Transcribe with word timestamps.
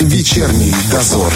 Вечерний 0.00 0.74
дозор. 0.90 1.32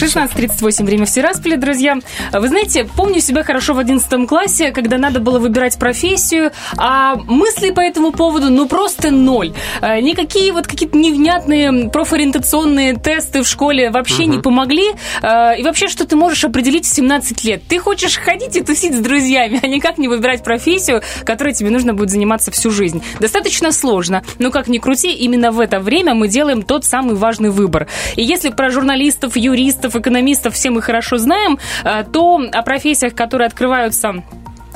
16.38, 0.00 0.84
время 0.84 1.06
в 1.06 1.10
Тирасполе, 1.10 1.56
друзья. 1.56 1.98
Вы 2.32 2.46
знаете, 2.46 2.84
помню 2.84 3.20
себя 3.20 3.42
хорошо 3.42 3.74
в 3.74 3.80
11 3.80 4.28
классе, 4.28 4.70
когда 4.70 4.96
надо 4.96 5.18
было 5.18 5.40
выбирать 5.40 5.76
профессию, 5.76 6.52
а 6.76 7.16
мысли 7.16 7.70
по 7.70 7.80
этому 7.80 8.12
поводу, 8.12 8.48
ну, 8.48 8.68
просто 8.68 9.10
ноль. 9.10 9.52
А, 9.80 10.00
никакие 10.00 10.52
вот 10.52 10.68
какие-то 10.68 10.96
невнятные 10.96 11.90
профориентационные 11.90 12.94
тесты 12.94 13.42
в 13.42 13.48
школе 13.48 13.90
вообще 13.90 14.22
угу. 14.22 14.32
не 14.34 14.38
помогли. 14.38 14.84
А, 15.20 15.54
и 15.54 15.64
вообще, 15.64 15.88
что 15.88 16.06
ты 16.06 16.14
можешь 16.14 16.44
определить 16.44 16.86
в 16.86 16.94
17 16.94 17.42
лет? 17.42 17.62
Ты 17.68 17.80
хочешь 17.80 18.18
ходить 18.18 18.56
и 18.56 18.62
тусить 18.62 18.94
с 18.94 19.00
друзьями, 19.00 19.58
а 19.60 19.66
никак 19.66 19.98
не 19.98 20.06
выбирать 20.06 20.44
профессию, 20.44 21.02
которой 21.24 21.54
тебе 21.54 21.70
нужно 21.70 21.92
будет 21.92 22.10
заниматься 22.10 22.52
всю 22.52 22.70
жизнь. 22.70 23.02
Достаточно 23.18 23.72
сложно, 23.72 24.22
но 24.38 24.52
как 24.52 24.68
ни 24.68 24.78
крути, 24.78 25.10
именно 25.10 25.50
в 25.50 25.58
это 25.58 25.80
время 25.80 26.14
мы 26.14 26.28
делаем 26.28 26.62
тот 26.62 26.84
самый 26.84 27.16
важный 27.16 27.50
выбор. 27.50 27.88
И 28.14 28.22
если 28.22 28.50
про 28.50 28.70
журналистов, 28.70 29.36
юристов, 29.36 29.87
юристов, 29.88 29.96
экономистов 29.96 30.54
все 30.54 30.70
мы 30.70 30.82
хорошо 30.82 31.18
знаем, 31.18 31.58
э, 31.84 32.04
то 32.12 32.40
о 32.52 32.62
профессиях, 32.62 33.14
которые 33.14 33.46
открываются 33.46 34.22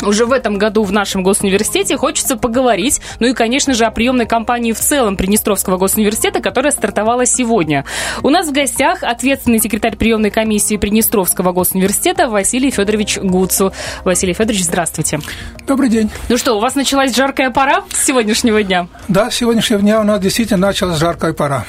уже 0.03 0.27
в 0.27 0.33
этом 0.33 0.59
году 0.59 0.83
в 0.83 0.93
нашем 0.93 1.23
госуниверситете 1.23 1.97
хочется 1.97 2.37
поговорить. 2.37 3.01
Ну 3.21 3.29
и, 3.29 3.35
конечно 3.35 3.75
же, 3.75 3.85
о 3.85 3.91
приемной 3.91 4.27
кампании 4.27 4.73
в 4.73 4.81
целом 4.81 5.17
Приднестровского 5.17 5.77
госуниверситета, 5.77 6.41
которая 6.41 6.73
стартовала 6.73 7.27
сегодня. 7.27 7.85
У 8.23 8.31
нас 8.31 8.49
в 8.49 8.53
гостях 8.53 9.03
ответственный 9.03 9.61
секретарь 9.61 9.97
приемной 9.97 10.31
комиссии 10.31 10.77
Приднестровского 10.77 11.53
госуниверситета 11.53 12.29
Василий 12.29 12.71
Федорович 12.71 13.19
Гуцу. 13.19 13.73
Василий 14.05 14.35
Федорович, 14.35 14.65
здравствуйте. 14.65 15.21
Добрый 15.67 15.89
день. 15.89 16.11
Ну 16.29 16.37
что, 16.37 16.55
у 16.55 16.61
вас 16.61 16.75
началась 16.75 17.15
жаркая 17.15 17.51
пора 17.51 17.85
с 17.93 18.05
сегодняшнего 18.05 18.63
дня? 18.63 18.89
Да, 19.09 19.31
с 19.31 19.37
сегодняшнего 19.37 19.81
дня 19.81 20.01
у 20.01 20.05
нас 20.05 20.21
действительно 20.21 20.67
началась 20.67 20.99
жаркая 20.99 21.33
пора. 21.33 21.65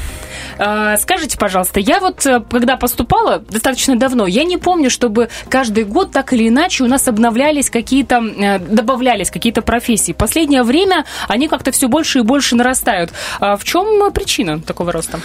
А, 0.57 0.97
скажите, 0.97 1.37
пожалуйста, 1.37 1.79
я 1.79 1.99
вот, 1.99 2.25
э, 2.25 2.41
когда 2.49 2.77
поступала 2.77 3.39
достаточно 3.39 3.95
давно, 3.95 4.27
я 4.27 4.43
не 4.43 4.57
помню, 4.57 4.89
чтобы 4.89 5.29
каждый 5.49 5.83
год 5.83 6.11
так 6.11 6.33
или 6.33 6.47
иначе 6.47 6.83
у 6.83 6.87
нас 6.87 7.07
обновлялись 7.07 7.69
какие-то, 7.69 8.22
э, 8.29 8.59
добавлялись 8.59 9.31
какие-то 9.31 9.61
профессии. 9.61 10.13
Последнее 10.13 10.63
время 10.63 11.05
они 11.27 11.47
как-то 11.47 11.71
все 11.71 11.87
больше 11.87 12.19
и 12.19 12.21
больше 12.21 12.55
нарастают. 12.55 13.11
А 13.39 13.57
в 13.57 13.63
чем 13.63 14.11
причина 14.11 14.59
такого 14.59 14.91
роста? 14.91 15.19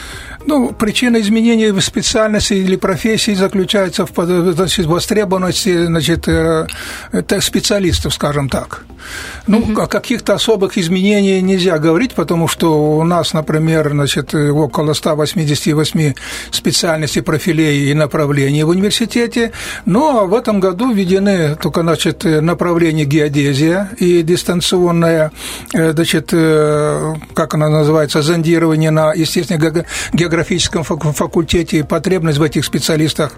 Ну, 0.48 0.72
причина 0.72 1.20
изменения 1.20 1.78
специальности 1.78 2.54
или 2.54 2.76
профессии 2.76 3.34
заключается 3.34 4.06
в 4.06 4.54
значит, 4.54 4.86
востребованности 4.86 5.84
значит, 5.84 6.26
э, 6.26 6.66
специалистов, 7.40 8.14
скажем 8.14 8.48
так. 8.48 8.86
Ну, 9.46 9.58
угу. 9.58 9.82
о 9.82 9.86
каких-то 9.86 10.32
особых 10.32 10.78
изменениях 10.78 11.42
нельзя 11.42 11.78
говорить, 11.78 12.14
потому 12.14 12.48
что 12.48 12.98
у 12.98 13.04
нас, 13.04 13.34
например, 13.34 13.90
значит, 13.90 14.34
около 14.34 14.94
188 14.94 16.14
специальностей, 16.50 17.22
профилей 17.22 17.90
и 17.90 17.94
направлений 17.94 18.64
в 18.64 18.70
университете. 18.70 19.52
Но 19.84 20.26
в 20.26 20.34
этом 20.34 20.60
году 20.60 20.92
введены 20.92 21.56
только 21.56 21.82
значит, 21.82 22.24
направление 22.24 23.04
геодезия 23.04 23.90
и 23.98 24.22
дистанционное, 24.22 25.30
э, 25.74 25.92
значит, 25.92 26.30
э, 26.32 27.14
как 27.34 27.52
она 27.52 27.68
называется, 27.68 28.22
зондирование 28.22 28.90
на 28.90 29.12
естественно-географическом 30.38 30.84
факультете. 30.84 31.84
Потребность 31.84 32.38
в 32.38 32.42
этих 32.42 32.64
специалистах 32.64 33.32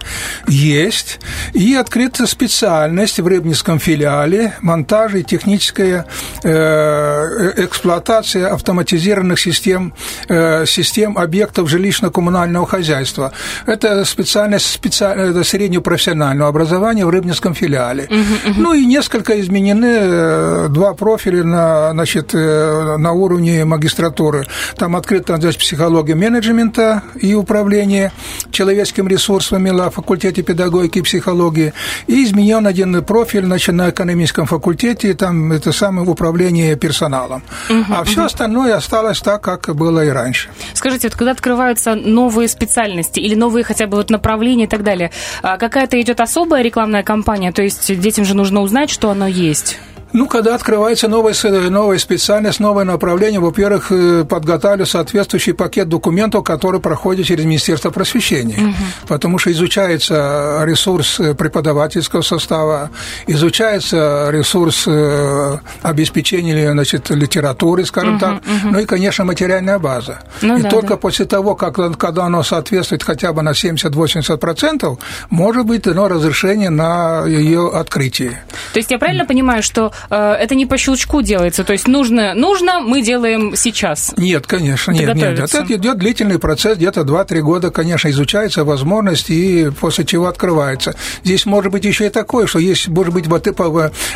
есть. 0.47 1.19
И 1.53 1.75
открыта 1.75 2.27
специальность 2.27 3.19
в 3.19 3.27
Рыбницком 3.27 3.79
филиале 3.79 4.53
монтажа 4.61 5.19
и 5.19 5.23
техническая 5.23 6.05
э, 6.43 7.53
эксплуатация 7.57 8.53
автоматизированных 8.53 9.39
систем, 9.39 9.93
систем 10.27 11.17
объектов 11.17 11.69
жилищно-коммунального 11.69 12.65
хозяйства. 12.65 13.31
Это 13.65 14.05
специальность 14.05 14.71
специальное, 14.71 15.31
это 15.31 15.43
среднего 15.43 15.81
профессионального 15.81 16.49
образования 16.49 17.05
в 17.05 17.09
Рыбницком 17.09 17.53
филиале. 17.53 18.05
Uh-huh, 18.05 18.23
uh-huh. 18.45 18.53
Ну 18.57 18.73
и 18.73 18.85
несколько 18.85 19.39
изменены 19.41 19.97
э, 19.99 20.67
два 20.69 20.93
профиля 20.93 21.43
на, 21.43 21.91
значит, 21.91 22.33
э, 22.33 22.97
на 22.97 23.11
уровне 23.11 23.65
магистратуры. 23.65 24.45
Там 24.77 24.95
открыта 24.95 25.37
значит, 25.37 25.59
психология 25.59 26.15
менеджмента 26.15 26.90
и 27.15 27.33
управления 27.33 28.11
человеческими 28.51 29.09
ресурсами 29.09 29.69
на 29.69 29.89
факультете 29.89 30.41
педагогики 30.41 30.99
и 30.99 31.01
психологии. 31.01 31.73
И 32.07 32.23
изменен 32.23 32.67
один 32.67 33.03
профиль 33.03 33.45
значит, 33.45 33.75
на 33.75 33.89
экономическом 33.89 34.45
факультете, 34.45 35.13
там 35.13 35.51
это 35.51 35.71
самое 35.71 36.07
управление 36.07 36.75
персоналом. 36.75 37.43
Uh-huh, 37.69 37.85
а 37.89 38.03
все 38.03 38.21
uh-huh. 38.21 38.25
остальное 38.25 38.75
осталось 38.75 39.21
так, 39.21 39.41
как 39.41 39.75
было 39.75 40.05
и 40.05 40.09
раньше. 40.09 40.49
Скажите, 40.73 41.07
вот 41.07 41.17
когда 41.17 41.31
открываются 41.31 41.95
новые 41.95 42.47
специальности 42.47 43.19
или 43.19 43.35
новые 43.35 43.63
хотя 43.63 43.87
бы 43.87 43.97
вот 43.97 44.09
направления 44.09 44.65
и 44.65 44.67
так 44.67 44.83
далее, 44.83 45.11
а 45.41 45.57
какая-то 45.57 45.99
идет 46.01 46.19
особая 46.19 46.61
рекламная 46.61 47.03
кампания, 47.03 47.51
то 47.51 47.61
есть 47.61 47.99
детям 47.99 48.25
же 48.25 48.35
нужно 48.35 48.61
узнать, 48.61 48.89
что 48.89 49.09
оно 49.09 49.27
есть? 49.27 49.79
Ну, 50.13 50.27
когда 50.27 50.55
открывается 50.55 51.07
новая, 51.07 51.33
новая 51.69 51.97
специальность, 51.97 52.59
новое 52.59 52.83
направление, 52.83 53.39
во-первых, 53.39 53.91
э, 53.91 54.25
подготавливаю 54.25 54.85
соответствующий 54.85 55.53
пакет 55.53 55.87
документов, 55.87 56.43
который 56.43 56.79
проходит 56.79 57.25
через 57.25 57.45
Министерство 57.45 57.91
просвещения, 57.91 58.57
угу. 58.57 58.75
потому 59.07 59.37
что 59.37 59.51
изучается 59.51 60.61
ресурс 60.65 61.19
э, 61.19 61.33
преподавательского 61.33 62.21
состава, 62.21 62.89
изучается 63.27 64.29
ресурс 64.31 64.85
э, 64.87 65.57
обеспечения 65.81 66.71
значит, 66.71 67.09
литературы, 67.09 67.85
скажем 67.85 68.15
угу, 68.15 68.19
так, 68.19 68.33
угу. 68.37 68.71
ну 68.71 68.79
и, 68.79 68.85
конечно, 68.85 69.23
материальная 69.23 69.79
база. 69.79 70.19
Ну, 70.41 70.57
и 70.57 70.61
да, 70.61 70.69
только 70.69 70.89
да. 70.89 70.97
после 70.97 71.25
того, 71.25 71.55
как, 71.55 71.97
когда 71.97 72.25
оно 72.25 72.43
соответствует 72.43 73.03
хотя 73.03 73.31
бы 73.31 73.41
на 73.41 73.51
70-80%, 73.51 74.99
может 75.29 75.65
быть 75.65 75.83
дано 75.83 76.07
разрешение 76.09 76.69
на 76.69 77.25
ее 77.25 77.69
открытие. 77.73 78.43
То 78.73 78.79
есть 78.79 78.91
я 78.91 78.99
правильно 78.99 79.25
понимаю, 79.25 79.63
что 79.63 79.91
это 80.09 80.55
не 80.55 80.65
по 80.65 80.77
щелчку 80.77 81.21
делается. 81.21 81.63
То 81.63 81.73
есть 81.73 81.87
нужно, 81.87 82.33
нужно, 82.33 82.79
мы 82.79 83.01
делаем 83.01 83.55
сейчас. 83.55 84.13
Нет, 84.17 84.47
конечно, 84.47 84.91
нет, 84.91 85.15
нет. 85.15 85.39
Это 85.39 85.65
идет 85.75 85.97
длительный 85.97 86.39
процесс, 86.39 86.77
где-то 86.77 87.01
2-3 87.01 87.41
года, 87.41 87.71
конечно, 87.71 88.09
изучается 88.09 88.63
возможность, 88.63 89.29
и 89.29 89.69
после 89.79 90.05
чего 90.05 90.27
открывается. 90.27 90.95
Здесь 91.23 91.45
может 91.45 91.71
быть 91.71 91.85
еще 91.85 92.07
и 92.07 92.09
такое, 92.09 92.47
что 92.47 92.59
есть, 92.59 92.87
может 92.87 93.13
быть, 93.13 93.27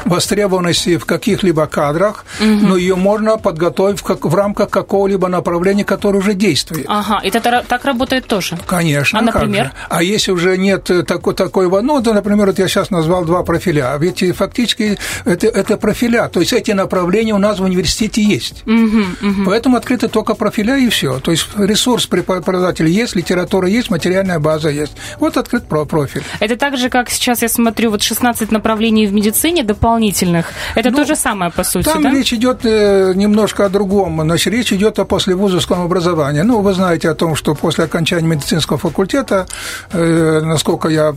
востребованность 0.06 0.88
в 0.88 1.06
каких-либо 1.06 1.68
кадрах, 1.68 2.26
угу. 2.40 2.50
но 2.50 2.78
ее 2.78 2.96
можно 2.96 3.38
подготовить 3.38 4.00
в, 4.00 4.04
в 4.04 4.36
рамках 4.36 4.70
какого-либо 4.70 5.28
направления, 5.28 5.84
которое 5.84 6.20
уже 6.20 6.34
действует. 6.34 6.86
Ага, 6.88 7.22
и 7.24 7.30
это 7.30 7.64
так 7.68 7.86
работает 7.86 8.26
тоже? 8.28 8.58
Конечно. 8.66 9.20
А, 9.20 9.22
например? 9.22 9.72
А 9.90 10.04
если 10.04 10.32
уже 10.32 10.58
нет 10.58 10.90
такой, 11.08 11.34
такой 11.34 11.70
ну, 11.82 12.02
то, 12.02 12.14
например, 12.14 12.48
вот 12.48 12.60
я 12.60 12.68
сейчас 12.68 12.90
назвал 12.90 13.26
два 13.26 13.44
профиля, 13.44 13.94
а 13.94 13.98
ведь 13.98 14.24
фактически 14.36 14.98
это, 15.26 15.48
это 15.48 15.75
это 15.76 15.82
профиля. 15.82 16.30
То 16.30 16.40
есть 16.40 16.54
эти 16.54 16.72
направления 16.72 17.34
у 17.34 17.38
нас 17.38 17.60
в 17.60 17.64
университете 17.64 18.22
есть. 18.22 18.64
Угу, 18.66 19.30
угу. 19.30 19.44
Поэтому 19.46 19.78
открыты 19.78 20.08
только 20.08 20.34
профиля 20.34 20.78
и 20.78 20.90
все. 20.90 21.20
То 21.20 21.32
есть 21.32 21.48
ресурс 21.58 22.08
преподавателя 22.08 22.88
есть, 22.88 23.16
литература 23.16 23.68
есть, 23.68 23.90
материальная 23.90 24.40
база 24.40 24.70
есть. 24.70 24.94
Вот 25.20 25.38
открыт 25.38 25.66
профиль. 25.68 26.24
Это 26.40 26.56
так 26.56 26.78
же, 26.78 26.90
как 26.90 27.10
сейчас 27.10 27.42
я 27.42 27.50
смотрю, 27.50 27.92
вот 27.92 28.02
16 28.02 28.52
направлений 28.52 29.08
в 29.08 29.14
медицине 29.14 29.64
дополнительных. 29.64 30.48
Это 30.76 30.90
ну, 30.90 30.98
то 30.98 31.06
же 31.06 31.16
самое, 31.16 31.52
по 31.52 31.64
сути, 31.64 31.86
Там 31.86 32.04
да? 32.04 32.10
речь 32.10 32.34
идет 32.34 32.66
э, 32.66 33.14
немножко 33.16 33.66
о 33.66 33.70
другом. 33.70 34.22
Значит, 34.22 34.54
речь 34.54 34.74
идет 34.74 35.00
о 35.00 35.06
послевузовском 35.06 35.82
образовании. 35.82 36.42
Ну, 36.42 36.62
вы 36.62 36.74
знаете 36.74 37.10
о 37.10 37.16
том, 37.16 37.36
что 37.36 37.56
после 37.56 37.86
окончания 37.86 38.28
медицинского 38.28 38.78
факультета, 38.78 39.46
э, 39.92 40.42
насколько 40.42 40.90
я 40.90 41.14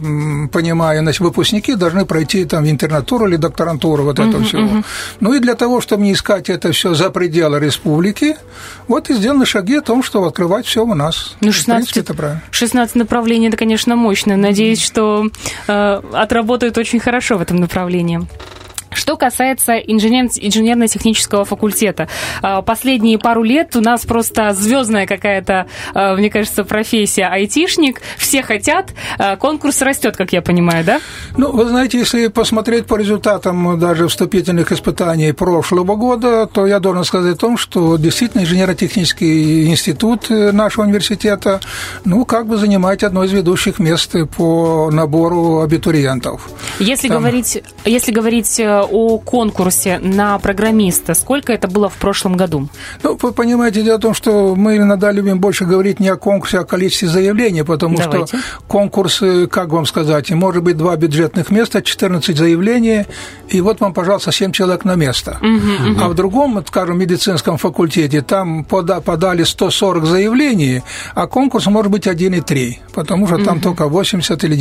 понимаю, 0.52 1.00
значит, 1.00 1.20
выпускники 1.20 1.74
должны 1.74 2.04
пройти 2.04 2.44
там 2.44 2.68
интернатуру 2.68 3.26
или 3.26 3.36
докторантуру, 3.36 4.04
вот 4.04 4.18
угу, 4.18 4.28
это 4.28 4.38
всего. 4.48 4.62
Угу. 4.62 4.84
Ну 5.20 5.34
и 5.34 5.38
для 5.38 5.54
того, 5.54 5.80
чтобы 5.80 6.02
не 6.02 6.12
искать 6.12 6.50
это 6.50 6.72
все 6.72 6.94
за 6.94 7.10
пределы 7.10 7.58
республики, 7.60 8.36
вот 8.86 9.10
и 9.10 9.14
сделаны 9.14 9.46
шаги 9.46 9.76
о 9.76 9.82
том, 9.82 10.02
что 10.02 10.24
открывать 10.24 10.66
все 10.66 10.84
у 10.84 10.94
нас. 10.94 11.36
Ну, 11.40 11.52
16, 11.52 11.88
в 11.88 11.92
принципе, 11.92 12.00
это 12.00 12.14
правильно. 12.14 12.42
16 12.50 12.96
направлений, 12.96 13.48
это, 13.48 13.56
конечно, 13.56 13.96
мощно. 13.96 14.36
Надеюсь, 14.36 14.82
что 14.82 15.28
э, 15.66 16.00
отработают 16.12 16.78
очень 16.78 17.00
хорошо 17.00 17.38
в 17.38 17.42
этом 17.42 17.58
направлении. 17.58 18.26
Что 18.92 19.16
касается 19.16 19.74
инженер... 19.74 20.26
инженерно-технического 20.36 21.44
факультета, 21.44 22.08
а, 22.42 22.62
последние 22.62 23.18
пару 23.18 23.42
лет 23.42 23.76
у 23.76 23.80
нас 23.80 24.04
просто 24.04 24.52
звездная 24.52 25.06
какая-то, 25.06 25.66
а, 25.94 26.16
мне 26.16 26.30
кажется, 26.30 26.64
профессия 26.64 27.26
айтишник. 27.26 28.00
Все 28.16 28.42
хотят, 28.42 28.94
а, 29.18 29.36
конкурс 29.36 29.82
растет, 29.82 30.16
как 30.16 30.32
я 30.32 30.42
понимаю, 30.42 30.84
да? 30.84 31.00
Ну, 31.36 31.52
вы 31.52 31.66
знаете, 31.66 31.98
если 31.98 32.28
посмотреть 32.28 32.86
по 32.86 32.96
результатам 32.96 33.78
даже 33.78 34.08
вступительных 34.08 34.72
испытаний 34.72 35.32
прошлого 35.32 35.96
года, 35.96 36.46
то 36.46 36.66
я 36.66 36.80
должен 36.80 37.04
сказать 37.04 37.34
о 37.34 37.38
том, 37.38 37.56
что 37.56 37.96
действительно 37.96 38.42
инженерно-технический 38.42 39.66
институт 39.66 40.30
э, 40.30 40.52
нашего 40.52 40.84
университета, 40.84 41.60
ну, 42.04 42.24
как 42.24 42.46
бы 42.46 42.56
занимает 42.56 43.04
одно 43.04 43.24
из 43.24 43.32
ведущих 43.32 43.78
мест 43.78 44.14
по 44.36 44.90
набору 44.90 45.60
абитуриентов. 45.60 46.48
Если 46.78 47.08
Там... 47.08 47.18
говорить, 47.18 47.62
если 47.84 48.12
говорить 48.12 48.58
э, 48.60 48.77
о 48.82 49.18
конкурсе 49.18 49.98
на 49.98 50.38
программиста. 50.38 51.14
Сколько 51.14 51.52
это 51.52 51.68
было 51.68 51.88
в 51.88 51.96
прошлом 51.96 52.36
году? 52.36 52.68
Ну, 53.02 53.18
вы 53.20 53.32
понимаете, 53.32 53.82
дело 53.82 53.98
в 53.98 54.00
том, 54.00 54.14
что 54.14 54.54
мы 54.54 54.76
иногда 54.76 55.12
любим 55.12 55.40
больше 55.40 55.64
говорить 55.64 56.00
не 56.00 56.08
о 56.08 56.16
конкурсе, 56.16 56.58
а 56.58 56.60
о 56.62 56.64
количестве 56.64 57.08
заявлений, 57.08 57.62
потому 57.62 57.96
Давайте. 57.96 58.38
что 58.38 58.46
конкурс, 58.66 59.22
как 59.50 59.70
вам 59.70 59.86
сказать, 59.86 60.30
может 60.30 60.62
быть 60.62 60.76
два 60.76 60.96
бюджетных 60.96 61.50
места, 61.50 61.82
14 61.82 62.36
заявлений, 62.36 63.06
и 63.48 63.60
вот 63.60 63.80
вам, 63.80 63.94
пожалуйста, 63.94 64.32
7 64.32 64.52
человек 64.52 64.84
на 64.84 64.94
место. 64.94 65.38
Угу, 65.40 65.92
угу. 65.92 66.00
А 66.00 66.08
в 66.08 66.14
другом, 66.14 66.62
скажем, 66.66 66.98
медицинском 66.98 67.56
факультете 67.56 68.20
там 68.20 68.64
подали 68.64 69.44
140 69.44 70.04
заявлений, 70.04 70.82
а 71.14 71.26
конкурс 71.26 71.66
может 71.66 71.90
быть 71.90 72.06
1,3, 72.06 72.78
потому 72.92 73.26
что 73.26 73.38
там 73.38 73.56
угу. 73.56 73.62
только 73.62 73.88
80 73.88 74.44
или 74.44 74.56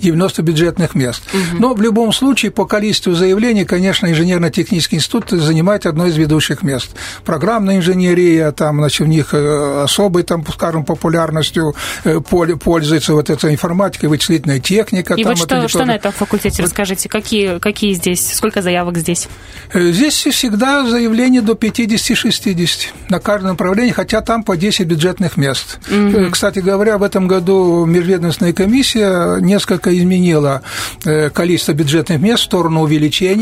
90 0.00 0.42
бюджетных 0.42 0.94
мест. 0.94 1.22
Угу. 1.32 1.60
Но 1.60 1.74
в 1.74 1.82
любом 1.82 2.12
случае, 2.12 2.50
по 2.50 2.64
количеству 2.64 3.12
заявлений, 3.12 3.43
конечно, 3.64 4.06
инженерно-технический 4.06 4.96
институт 4.96 5.30
занимает 5.30 5.86
одно 5.86 6.06
из 6.06 6.16
ведущих 6.16 6.62
мест. 6.62 6.90
Программная 7.24 7.76
инженерия, 7.76 8.52
там, 8.52 8.78
значит, 8.78 9.02
у 9.02 9.04
них 9.04 9.34
э, 9.34 9.82
особой, 9.82 10.22
там, 10.22 10.44
скажем, 10.46 10.84
популярностью 10.84 11.74
э, 12.04 12.20
пользуется 12.20 13.12
вот 13.12 13.30
эта 13.30 13.52
информатика, 13.52 14.08
вычислительная 14.08 14.60
техника. 14.60 15.14
И 15.14 15.22
там, 15.22 15.34
вот 15.34 15.38
что, 15.38 15.68
что 15.68 15.84
на 15.84 15.96
этом 15.96 16.12
факультете, 16.12 16.62
расскажите, 16.62 17.08
какие, 17.08 17.58
какие 17.58 17.92
здесь, 17.92 18.34
сколько 18.34 18.62
заявок 18.62 18.98
здесь? 18.98 19.28
Э, 19.72 19.90
здесь 19.90 20.14
всегда 20.14 20.86
заявление 20.86 21.42
до 21.42 21.52
50-60 21.52 22.86
на 23.08 23.20
каждом 23.20 23.50
направлении, 23.50 23.92
хотя 23.92 24.20
там 24.20 24.42
по 24.42 24.56
10 24.56 24.86
бюджетных 24.86 25.36
мест. 25.36 25.78
Угу. 25.90 26.30
Кстати 26.30 26.60
говоря, 26.60 26.98
в 26.98 27.02
этом 27.02 27.28
году 27.28 27.84
межведомственная 27.84 28.52
комиссия 28.52 29.38
несколько 29.40 29.96
изменила 29.96 30.62
количество 31.34 31.72
бюджетных 31.72 32.20
мест 32.20 32.42
в 32.42 32.44
сторону 32.44 32.82
увеличения 32.82 33.33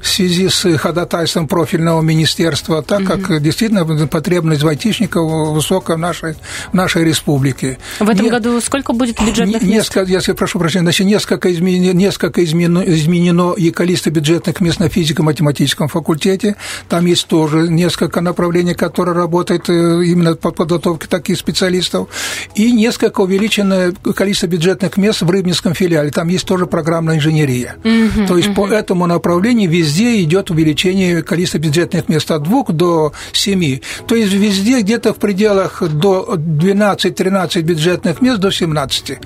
в 0.00 0.06
связи 0.06 0.48
с 0.48 0.76
ходатайством 0.76 1.48
профильного 1.48 2.00
министерства, 2.02 2.82
так 2.82 3.00
угу. 3.00 3.08
как 3.08 3.42
действительно 3.42 3.84
потребность 4.06 4.62
в 4.62 4.68
айтишников 4.68 5.52
высокая 5.52 5.96
в 5.96 6.00
нашей, 6.00 6.34
в 6.72 6.74
нашей 6.74 7.04
республике. 7.04 7.78
В 8.00 8.08
этом 8.08 8.24
Не, 8.24 8.30
году 8.30 8.60
сколько 8.60 8.92
будет 8.92 9.20
бюджетных 9.20 9.62
мест? 9.62 9.94
Несколько, 9.96 10.30
я 10.30 10.34
прошу 10.34 10.58
прощения, 10.58 10.84
значит, 10.84 11.06
несколько, 11.06 11.52
изменено, 11.52 11.96
несколько 11.96 12.44
изменено, 12.44 12.80
изменено 12.80 13.54
и 13.54 13.70
количество 13.70 14.10
бюджетных 14.10 14.60
мест 14.60 14.80
на 14.80 14.88
физико-математическом 14.88 15.88
факультете. 15.88 16.56
Там 16.88 17.06
есть 17.06 17.26
тоже 17.26 17.68
несколько 17.68 18.20
направлений, 18.20 18.74
которые 18.74 19.14
работают 19.14 19.68
э, 19.68 19.72
именно 20.04 20.34
по 20.34 20.50
подготовке 20.50 21.06
таких 21.06 21.38
специалистов. 21.38 22.08
И 22.54 22.72
несколько 22.72 23.20
увеличено 23.20 23.92
количество 24.14 24.46
бюджетных 24.46 24.96
мест 24.96 25.22
в 25.22 25.30
Рыбинском 25.30 25.74
филиале. 25.74 26.10
Там 26.10 26.28
есть 26.28 26.46
тоже 26.46 26.66
программная 26.66 27.16
инженерия. 27.16 27.76
Угу, 27.84 28.26
То 28.26 28.36
есть 28.36 28.50
угу. 28.50 28.56
по 28.56 28.68
этому 28.68 29.06
направлению 29.14 29.70
везде 29.70 30.22
идет 30.22 30.50
увеличение 30.50 31.22
количества 31.22 31.58
бюджетных 31.58 32.08
мест 32.08 32.30
от 32.30 32.42
двух 32.42 32.72
до 32.72 33.12
семи. 33.32 33.82
То 34.06 34.14
есть 34.14 34.32
везде 34.32 34.80
где-то 34.80 35.14
в 35.14 35.16
пределах 35.16 35.82
до 35.82 36.34
12-13 36.36 37.62
бюджетных 37.62 38.20
мест 38.20 38.40
до 38.40 38.50
17. 38.50 39.10
Угу, 39.10 39.18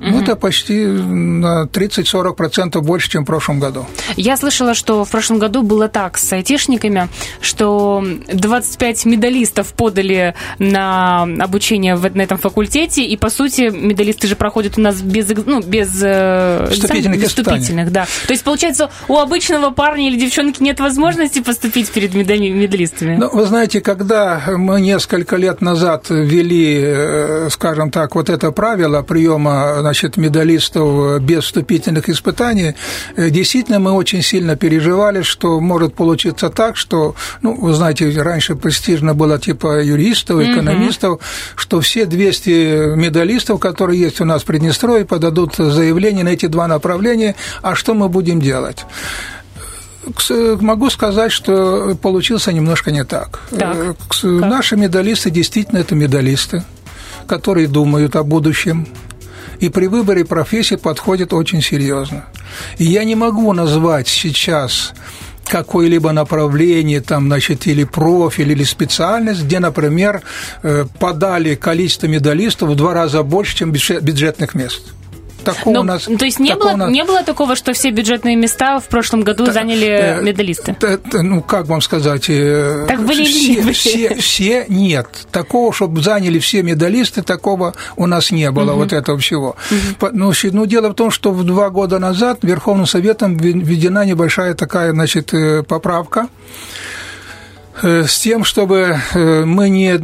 ну, 0.00 0.22
это 0.22 0.36
почти 0.36 0.86
на 0.86 1.64
30-40% 1.64 2.80
больше, 2.80 3.10
чем 3.10 3.22
в 3.22 3.26
прошлом 3.26 3.60
году. 3.60 3.86
Я 4.16 4.36
слышала, 4.36 4.74
что 4.74 5.04
в 5.04 5.10
прошлом 5.10 5.38
году 5.38 5.62
было 5.62 5.88
так 5.88 6.18
с 6.18 6.32
айтишниками, 6.32 7.08
что 7.40 8.04
25 8.32 9.06
медалистов 9.06 9.72
подали 9.72 10.34
на 10.58 11.22
обучение 11.22 11.96
на 11.96 12.22
этом 12.22 12.38
факультете, 12.38 13.04
и, 13.04 13.16
по 13.16 13.30
сути, 13.30 13.70
медалисты 13.70 14.26
же 14.26 14.36
проходят 14.36 14.78
у 14.78 14.80
нас 14.80 15.00
без, 15.00 15.28
ну, 15.46 15.60
без 15.62 16.00
э, 16.02 16.68
вступительных, 16.70 17.20
без 17.20 17.28
вступительных 17.28 17.92
да. 17.92 18.06
То 18.26 18.32
есть, 18.32 18.44
получается, 18.44 18.90
у 19.08 19.16
обычного 19.28 19.70
парня 19.70 20.08
или 20.08 20.18
девчонки 20.18 20.62
нет 20.62 20.80
возможности 20.80 21.40
поступить 21.40 21.90
перед 21.90 22.14
медалистами? 22.14 23.16
Ну, 23.16 23.28
вы 23.30 23.44
знаете, 23.44 23.80
когда 23.80 24.42
мы 24.56 24.80
несколько 24.80 25.36
лет 25.36 25.60
назад 25.60 26.06
ввели, 26.08 26.80
э, 26.82 27.48
скажем 27.50 27.90
так, 27.90 28.14
вот 28.14 28.30
это 28.30 28.50
правило 28.52 29.02
приема 29.02 29.76
значит, 29.80 30.16
медалистов 30.16 31.20
без 31.20 31.44
вступительных 31.44 32.08
испытаний, 32.08 32.74
э, 33.16 33.30
действительно 33.30 33.78
мы 33.78 33.92
очень 33.92 34.22
сильно 34.22 34.56
переживали, 34.56 35.22
что 35.22 35.60
может 35.60 35.94
получиться 35.94 36.48
так, 36.48 36.76
что, 36.76 37.14
ну, 37.42 37.54
вы 37.54 37.74
знаете, 37.74 38.10
раньше 38.22 38.56
престижно 38.56 39.14
было 39.14 39.38
типа 39.38 39.82
юристов, 39.82 40.40
экономистов, 40.40 41.12
угу. 41.12 41.20
что 41.56 41.80
все 41.80 42.06
200 42.06 42.96
медалистов, 42.96 43.60
которые 43.60 44.00
есть 44.00 44.20
у 44.20 44.24
нас 44.24 44.42
в 44.42 44.46
Приднестровье, 44.46 45.04
подадут 45.04 45.56
заявление 45.56 46.24
на 46.24 46.30
эти 46.30 46.46
два 46.46 46.66
направления, 46.66 47.34
а 47.62 47.74
что 47.74 47.92
мы 47.94 48.08
будем 48.08 48.40
делать? 48.40 48.86
Могу 50.60 50.90
сказать, 50.90 51.32
что 51.32 51.96
получился 52.00 52.52
немножко 52.52 52.90
не 52.90 53.04
так. 53.04 53.40
так. 53.50 53.96
Э, 54.22 54.26
наши 54.26 54.76
медалисты 54.76 55.30
действительно 55.30 55.78
это 55.78 55.94
медалисты, 55.94 56.64
которые 57.26 57.68
думают 57.68 58.16
о 58.16 58.22
будущем, 58.22 58.86
и 59.60 59.68
при 59.68 59.86
выборе 59.86 60.24
профессии 60.24 60.76
подходят 60.76 61.32
очень 61.32 61.62
серьезно. 61.62 62.24
И 62.78 62.84
я 62.84 63.04
не 63.04 63.14
могу 63.14 63.52
назвать 63.52 64.08
сейчас 64.08 64.92
какое-либо 65.46 66.12
направление, 66.12 67.00
там, 67.00 67.26
значит, 67.26 67.66
или 67.66 67.84
профиль, 67.84 68.52
или 68.52 68.64
специальность, 68.64 69.44
где, 69.44 69.58
например, 69.58 70.22
э, 70.62 70.84
подали 70.98 71.54
количество 71.54 72.06
медалистов 72.06 72.70
в 72.70 72.74
два 72.74 72.94
раза 72.94 73.22
больше, 73.22 73.56
чем 73.56 73.72
бюджетных 73.72 74.54
мест 74.54 74.92
такого 75.54 75.74
Но, 75.74 75.80
у 75.80 75.84
нас... 75.84 76.04
То 76.04 76.24
есть 76.24 76.38
не 76.38 76.54
было, 76.54 76.76
нас... 76.76 76.90
не 76.90 77.04
было 77.04 77.22
такого, 77.22 77.56
что 77.56 77.72
все 77.72 77.90
бюджетные 77.90 78.36
места 78.36 78.78
в 78.80 78.88
прошлом 78.88 79.22
году 79.22 79.46
та, 79.46 79.52
заняли 79.52 79.86
э, 79.86 80.22
медалисты? 80.22 80.76
Та, 80.78 80.96
та, 80.98 81.22
ну, 81.22 81.42
как 81.42 81.66
вам 81.66 81.80
сказать? 81.80 82.26
Э, 82.28 82.86
так 82.88 83.04
были 83.04 83.24
все, 83.24 83.72
все, 83.72 84.14
все 84.16 84.66
нет. 84.68 85.06
Такого, 85.30 85.72
чтобы 85.72 86.02
заняли 86.02 86.38
все 86.38 86.62
медалисты, 86.62 87.22
такого 87.22 87.74
у 87.96 88.06
нас 88.06 88.30
не 88.30 88.50
было, 88.50 88.72
угу. 88.72 88.80
вот 88.80 88.92
этого 88.92 89.18
всего. 89.18 89.56
Угу. 89.70 90.10
Ну, 90.12 90.32
ну, 90.52 90.66
дело 90.66 90.88
в 90.90 90.94
том, 90.94 91.10
что 91.10 91.32
в 91.32 91.44
два 91.44 91.70
года 91.70 91.98
назад 91.98 92.38
Верховным 92.42 92.86
Советом 92.86 93.36
введена 93.36 94.04
небольшая 94.04 94.54
такая, 94.54 94.92
значит, 94.92 95.34
э, 95.34 95.62
поправка, 95.62 96.28
с 97.82 98.18
тем, 98.18 98.44
чтобы 98.44 98.98
э, 99.14 99.44
мы 99.44 99.68
не 99.68 99.94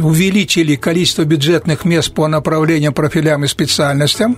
увеличили 0.00 0.76
количество 0.76 1.24
бюджетных 1.24 1.84
мест 1.84 2.12
по 2.12 2.28
направлениям, 2.28 2.92
профилям 2.92 3.44
и 3.44 3.48
специальностям, 3.48 4.36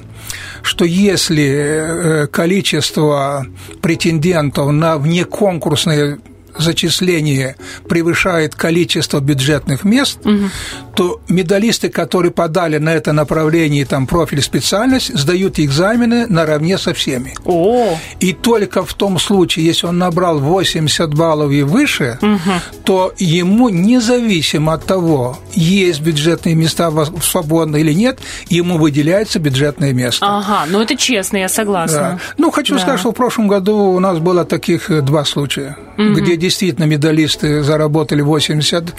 что 0.62 0.84
если 0.84 1.44
э, 1.44 2.26
количество 2.28 3.46
претендентов 3.80 4.70
на 4.70 4.98
внеконкурсные 4.98 6.18
зачисление 6.56 7.56
превышает 7.88 8.54
количество 8.54 9.20
бюджетных 9.20 9.84
мест, 9.84 10.18
угу. 10.24 10.50
то 10.94 11.20
медалисты, 11.28 11.88
которые 11.88 12.32
подали 12.32 12.78
на 12.78 12.94
это 12.94 13.12
направление, 13.12 13.84
там, 13.84 14.06
профиль, 14.06 14.42
специальность, 14.42 15.16
сдают 15.16 15.58
экзамены 15.58 16.26
наравне 16.26 16.78
со 16.78 16.94
всеми. 16.94 17.34
О. 17.44 17.98
И 18.20 18.32
только 18.32 18.84
в 18.84 18.94
том 18.94 19.18
случае, 19.18 19.66
если 19.66 19.86
он 19.86 19.98
набрал 19.98 20.38
80 20.38 21.14
баллов 21.14 21.52
и 21.52 21.62
выше, 21.62 22.18
угу. 22.20 22.38
то 22.84 23.12
ему, 23.18 23.68
независимо 23.68 24.74
от 24.74 24.84
того, 24.84 25.38
есть 25.54 26.00
бюджетные 26.00 26.54
места 26.54 26.90
свободны 27.22 27.80
или 27.80 27.92
нет, 27.92 28.20
ему 28.48 28.78
выделяется 28.78 29.38
бюджетное 29.38 29.92
место. 29.92 30.26
Ага, 30.26 30.66
ну 30.68 30.80
это 30.80 30.96
честно, 30.96 31.38
я 31.38 31.48
согласна. 31.48 31.98
Да. 31.98 32.18
Ну, 32.38 32.50
хочу 32.50 32.74
да. 32.74 32.80
сказать, 32.80 33.00
что 33.00 33.10
в 33.10 33.14
прошлом 33.14 33.48
году 33.48 33.76
у 33.76 34.00
нас 34.00 34.18
было 34.18 34.44
таких 34.44 34.90
э, 34.90 35.00
два 35.00 35.24
случая, 35.24 35.76
угу. 35.96 36.14
где 36.14 36.36
действительно 36.44 36.84
медалисты 36.84 37.62
заработали 37.62 38.20
80 38.20 38.94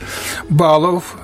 баллов, 0.49 1.15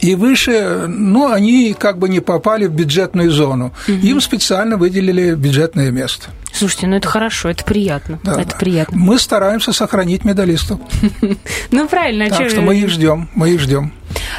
и 0.00 0.14
выше, 0.14 0.86
ну, 0.88 1.30
они 1.30 1.74
как 1.78 1.98
бы 1.98 2.08
не 2.08 2.20
попали 2.20 2.66
в 2.66 2.72
бюджетную 2.72 3.30
зону. 3.30 3.72
Угу. 3.88 3.96
Им 3.98 4.20
специально 4.20 4.76
выделили 4.76 5.34
бюджетное 5.34 5.90
место. 5.90 6.30
Слушайте, 6.52 6.86
ну 6.86 6.96
это 6.96 7.08
хорошо, 7.08 7.50
это 7.50 7.64
приятно. 7.64 8.18
Да, 8.22 8.40
это 8.40 8.50
да. 8.50 8.56
приятно. 8.56 8.96
Мы 8.96 9.18
стараемся 9.18 9.72
сохранить 9.72 10.24
медалистов. 10.24 10.80
Ну 11.70 11.88
правильно. 11.88 12.28
Так 12.28 12.50
что 12.50 12.62
мы 12.62 12.78
их 12.78 12.88
ждем, 12.88 13.28
мы 13.34 13.50
их 13.50 13.60
ждем. 13.60 13.92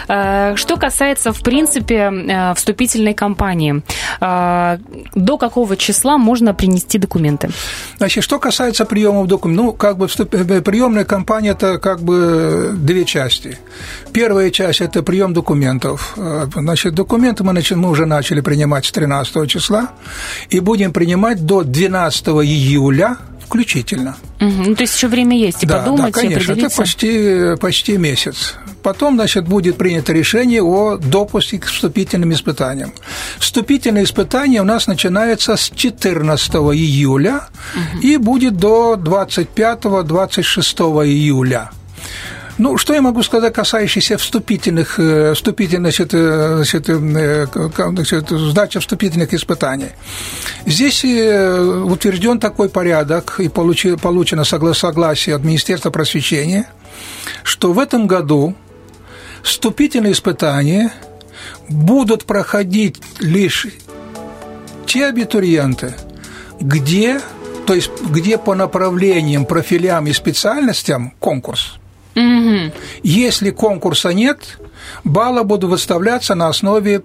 Э, 0.07 0.55
что 0.55 0.77
касается, 0.77 1.31
в 1.31 1.41
принципе, 1.41 2.11
э, 2.11 2.53
вступительной 2.55 3.13
кампании, 3.13 3.81
э, 4.21 4.77
до 5.15 5.37
какого 5.37 5.77
числа 5.77 6.17
можно 6.17 6.53
принести 6.53 6.97
документы? 6.97 7.49
Значит, 7.97 8.23
что 8.23 8.39
касается 8.39 8.85
приемов 8.85 9.27
документов, 9.27 9.65
ну, 9.65 9.73
как 9.73 9.97
бы 9.97 10.07
приемная 10.07 11.05
кампания– 11.05 11.49
это 11.51 11.77
как 11.79 12.01
бы 12.01 12.71
две 12.73 13.05
части. 13.05 13.57
Первая 14.13 14.49
часть– 14.51 14.81
это 14.81 15.03
прием 15.03 15.33
документов. 15.33 16.15
Значит, 16.55 16.93
документы 16.95 17.43
мы, 17.43 17.53
мы 17.53 17.89
уже 17.89 18.05
начали 18.05 18.41
принимать 18.41 18.85
с 18.85 18.91
13 18.91 19.49
числа 19.49 19.89
и 20.49 20.59
будем 20.59 20.93
принимать 20.93 21.45
до 21.45 21.63
12 21.63 22.27
июля 22.27 23.17
включительно. 23.51 24.15
Угу. 24.39 24.49
Ну, 24.49 24.75
то 24.75 24.83
есть 24.83 24.95
еще 24.95 25.09
время 25.09 25.37
есть 25.37 25.63
и 25.63 25.65
да, 25.65 25.79
подумать, 25.79 26.13
да, 26.13 26.21
конечно, 26.21 26.53
это 26.53 26.69
почти, 26.69 27.57
почти 27.59 27.97
месяц. 27.97 28.53
Потом, 28.81 29.15
значит, 29.15 29.45
будет 29.45 29.77
принято 29.77 30.13
решение 30.13 30.63
о 30.63 30.95
допуске 30.95 31.59
к 31.59 31.65
вступительным 31.65 32.31
испытаниям. 32.31 32.93
Вступительные 33.39 34.05
испытания 34.05 34.61
у 34.61 34.63
нас 34.63 34.87
начинаются 34.87 35.57
с 35.57 35.69
14 35.69 36.53
июля 36.53 37.49
угу. 37.75 37.99
и 38.01 38.15
будет 38.15 38.55
до 38.55 38.95
25-26 38.95 41.05
июля. 41.05 41.71
Ну, 42.57 42.77
что 42.77 42.93
я 42.93 43.01
могу 43.01 43.23
сказать, 43.23 43.53
касающийся 43.53 44.17
вступительных, 44.17 44.99
э, 44.99 45.33
вступительных 45.33 45.99
э, 45.99 46.63
значит, 46.63 46.89
э, 46.89 47.45
значит, 47.75 48.29
сдачи 48.29 48.79
вступительных 48.79 49.33
испытаний. 49.33 49.91
Здесь 50.65 51.03
утвержден 51.03 52.39
такой 52.39 52.69
порядок 52.69 53.39
и 53.39 53.49
получено 53.49 54.43
согласие 54.43 55.35
от 55.35 55.43
Министерства 55.43 55.89
просвещения, 55.89 56.67
что 57.43 57.73
в 57.73 57.79
этом 57.79 58.07
году 58.07 58.55
вступительные 59.43 60.13
испытания 60.13 60.91
будут 61.69 62.25
проходить 62.25 63.01
лишь 63.19 63.67
те 64.85 65.07
абитуриенты, 65.07 65.95
где, 66.59 67.21
то 67.65 67.73
есть 67.73 67.91
где 68.09 68.37
по 68.37 68.55
направлениям, 68.55 69.45
профилям 69.45 70.07
и 70.07 70.13
специальностям 70.13 71.13
конкурс– 71.19 71.75
Угу. 72.15 72.73
Если 73.03 73.51
конкурса 73.51 74.09
нет, 74.13 74.59
баллы 75.03 75.43
будут 75.43 75.69
выставляться 75.69 76.35
на 76.35 76.47
основе 76.47 77.01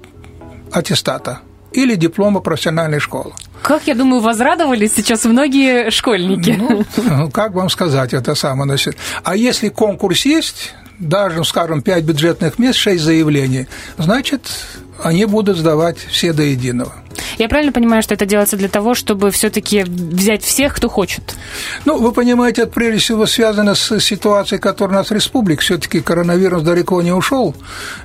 аттестата 0.72 1.40
или 1.72 1.94
диплома 1.94 2.40
профессиональной 2.40 3.00
школы. 3.00 3.32
Как, 3.62 3.86
я 3.86 3.94
думаю, 3.94 4.20
возрадовались 4.20 4.94
сейчас 4.94 5.24
многие 5.24 5.90
школьники. 5.90 6.58
Ну, 6.96 7.30
как 7.30 7.54
вам 7.54 7.68
сказать 7.68 8.14
это 8.14 8.34
самое? 8.34 8.68
Значит, 8.68 8.96
а 9.24 9.36
если 9.36 9.68
конкурс 9.68 10.24
есть, 10.24 10.74
даже, 10.98 11.44
скажем, 11.44 11.82
5 11.82 12.04
бюджетных 12.04 12.58
мест, 12.58 12.78
6 12.78 13.02
заявлений, 13.02 13.66
значит, 13.98 14.48
они 15.02 15.24
будут 15.26 15.58
сдавать 15.58 15.98
все 15.98 16.32
до 16.32 16.42
единого. 16.42 16.94
Я 17.38 17.48
правильно 17.48 17.72
понимаю, 17.72 18.02
что 18.02 18.14
это 18.14 18.26
делается 18.26 18.56
для 18.56 18.68
того, 18.68 18.94
чтобы 18.94 19.30
все-таки 19.30 19.84
взять 19.86 20.42
всех, 20.42 20.74
кто 20.74 20.88
хочет? 20.88 21.36
Ну, 21.84 21.98
вы 21.98 22.12
понимаете, 22.12 22.62
это 22.62 22.72
прежде 22.72 22.98
всего 22.98 23.26
связано 23.26 23.74
с 23.74 24.00
ситуацией, 24.00 24.60
которая 24.60 24.96
у 24.96 25.00
нас 25.00 25.10
в 25.10 25.14
республике. 25.14 25.62
Все-таки 25.62 26.00
коронавирус 26.00 26.62
далеко 26.62 27.02
не 27.02 27.12
ушел. 27.12 27.54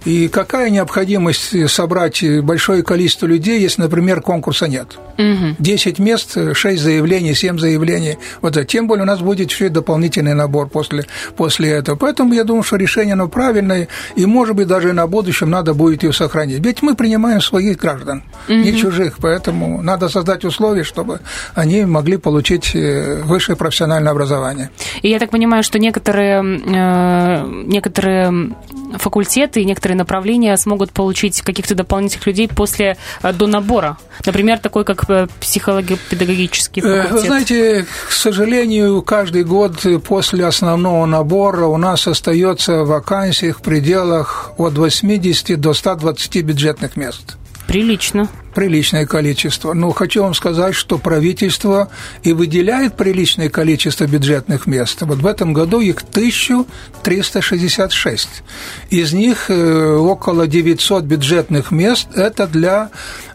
И 0.05 0.27
какая 0.27 0.69
необходимость 0.69 1.69
собрать 1.69 2.23
большое 2.41 2.83
количество 2.83 3.25
людей, 3.25 3.59
если, 3.59 3.81
например, 3.81 4.21
конкурса 4.21 4.67
нет? 4.67 4.97
Угу. 5.17 5.55
10 5.59 5.99
мест, 5.99 6.37
6 6.53 6.81
заявлений, 6.81 7.33
7 7.33 7.59
заявлений. 7.59 8.17
Вот 8.41 8.57
это. 8.57 8.65
Тем 8.65 8.87
более 8.87 9.03
у 9.03 9.07
нас 9.07 9.19
будет 9.19 9.49
еще 9.49 9.67
и 9.67 9.69
дополнительный 9.69 10.33
набор 10.33 10.67
после, 10.69 11.05
после 11.35 11.69
этого. 11.69 11.95
Поэтому 11.95 12.33
я 12.33 12.43
думаю, 12.43 12.63
что 12.63 12.77
решение 12.77 13.13
оно 13.13 13.27
правильное, 13.27 13.87
и, 14.15 14.25
может 14.25 14.55
быть, 14.55 14.67
даже 14.67 14.93
на 14.93 15.07
будущем 15.07 15.49
надо 15.49 15.73
будет 15.73 16.03
ее 16.03 16.13
сохранить. 16.13 16.63
Ведь 16.65 16.81
мы 16.81 16.95
принимаем 16.95 17.41
своих 17.41 17.77
граждан, 17.77 18.23
угу. 18.47 18.53
не 18.55 18.75
чужих 18.75 19.00
поэтому 19.17 19.81
надо 19.81 20.09
создать 20.09 20.45
условия, 20.45 20.83
чтобы 20.83 21.19
они 21.55 21.85
могли 21.85 22.17
получить 22.17 22.75
э, 22.75 23.21
высшее 23.23 23.55
профессиональное 23.55 24.11
образование. 24.11 24.69
И 25.01 25.09
я 25.09 25.19
так 25.19 25.29
понимаю, 25.31 25.63
что 25.63 25.79
некоторые, 25.79 26.43
э, 26.43 27.63
некоторые 27.65 28.53
факультеты 28.97 29.61
и 29.61 29.65
некоторые 29.65 29.97
направления 29.97 30.55
смогут 30.57 30.91
получить 30.91 31.41
каких-то 31.41 31.75
дополнительных 31.75 32.27
людей 32.27 32.47
после 32.47 32.97
э, 33.23 33.33
до 33.33 33.47
набора. 33.47 33.97
Например, 34.25 34.59
такой 34.59 34.83
как 34.85 35.05
психолого-педагогический 35.39 36.81
факультет. 36.81 37.11
Вы 37.11 37.19
знаете, 37.19 37.85
к 38.07 38.11
сожалению, 38.11 39.01
каждый 39.01 39.43
год 39.43 39.85
после 40.07 40.45
основного 40.45 41.05
набора 41.05 41.65
у 41.65 41.77
нас 41.77 42.07
остается 42.07 42.83
вакансий 42.83 43.51
в 43.51 43.61
пределах 43.61 44.51
от 44.57 44.77
80 44.77 45.59
до 45.59 45.73
120 45.73 46.43
бюджетных 46.43 46.95
мест. 46.95 47.37
Прилично. 47.67 48.29
Приличное 48.53 49.05
количество. 49.05 49.73
Но 49.73 49.91
хочу 49.91 50.23
вам 50.23 50.33
сказать, 50.33 50.75
что 50.75 50.97
правительство 50.97 51.89
и 52.21 52.33
выделяет 52.33 52.97
приличное 52.97 53.47
количество 53.49 54.03
бюджетных 54.05 54.67
мест. 54.67 55.01
Вот 55.01 55.19
в 55.19 55.25
этом 55.25 55.53
году 55.53 55.79
их 55.79 56.01
1366. 56.01 58.43
Из 58.89 59.13
них 59.13 59.49
э, 59.49 59.95
около 59.95 60.47
900 60.47 61.05
бюджетных 61.05 61.71
мест– 61.71 62.09
это 62.15 62.45
для 62.45 62.89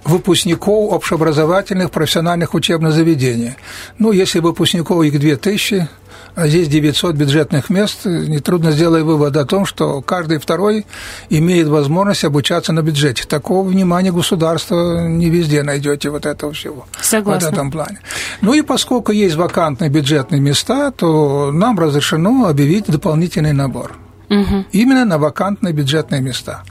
выпускников 0.05 0.93
общеобразовательных 0.93 1.91
профессиональных 1.91 2.53
учебных 2.53 2.93
заведений. 2.93 3.55
Ну, 3.99 4.13
если 4.13 4.41
выпускников 4.41 5.03
их 5.03 5.19
2000, 5.19 5.89
а 6.37 6.49
здесь 6.49 6.69
900 6.69 7.17
бюджетных 7.17 7.71
мест, 7.71 8.05
нетрудно 8.05 8.71
сделать 8.71 9.03
вывод 9.03 9.37
о 9.39 9.47
том, 9.47 9.65
что 9.65 10.03
каждый 10.03 10.39
второй 10.39 10.85
имеет 11.31 11.67
возможность 11.67 12.25
обучаться 12.25 12.75
на 12.75 12.83
бюджете. 12.83 13.25
Такого 13.27 13.67
внимания 13.67 14.13
государства 14.13 15.09
не 15.09 15.31
везде 15.31 15.63
найдете 15.63 16.11
вот 16.11 16.27
этого 16.27 16.53
всего. 16.53 16.87
Согласна. 17.01 17.49
В 17.49 17.53
этом 17.53 17.71
плане. 17.71 18.01
Ну 18.43 18.53
и 18.53 18.61
поскольку 18.61 19.13
есть 19.13 19.35
вакантные 19.35 19.89
бюджетные 19.89 20.41
места, 20.41 20.91
то 20.91 21.51
нам 21.53 21.79
разрешено 21.79 22.47
объявить 22.49 22.85
дополнительный 22.85 23.55
набор. 23.55 23.97
Угу. 24.29 24.67
Именно 24.73 25.07
на 25.07 25.19
вакантные 25.19 25.73
бюджетные 25.73 26.21
места. 26.21 26.65